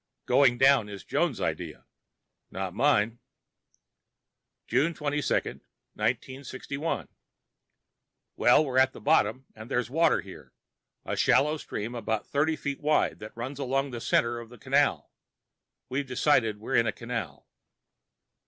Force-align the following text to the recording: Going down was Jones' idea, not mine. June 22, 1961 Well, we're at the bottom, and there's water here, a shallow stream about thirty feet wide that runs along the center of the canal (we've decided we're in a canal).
Going 0.25 0.57
down 0.57 0.87
was 0.87 1.03
Jones' 1.03 1.39
idea, 1.39 1.85
not 2.49 2.73
mine. 2.73 3.19
June 4.65 4.95
22, 4.95 5.17
1961 5.93 7.07
Well, 8.35 8.65
we're 8.65 8.79
at 8.79 8.93
the 8.93 8.99
bottom, 8.99 9.45
and 9.53 9.69
there's 9.69 9.91
water 9.91 10.21
here, 10.21 10.53
a 11.05 11.15
shallow 11.15 11.57
stream 11.57 11.93
about 11.93 12.25
thirty 12.25 12.55
feet 12.55 12.81
wide 12.81 13.19
that 13.19 13.37
runs 13.37 13.59
along 13.59 13.91
the 13.91 14.01
center 14.01 14.39
of 14.39 14.49
the 14.49 14.57
canal 14.57 15.11
(we've 15.87 16.07
decided 16.07 16.57
we're 16.59 16.73
in 16.77 16.87
a 16.87 16.91
canal). 16.91 17.47